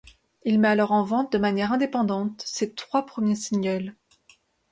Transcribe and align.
Il 0.45 0.59
met 0.59 0.67
alors 0.69 0.93
en 0.93 1.03
vente 1.03 1.31
de 1.31 1.37
manière 1.37 1.73
indépendante 1.73 2.41
ses 2.43 2.73
trois 2.73 3.05
premiers 3.05 3.35
singles. 3.35 3.95